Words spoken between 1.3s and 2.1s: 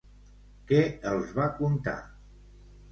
va contar?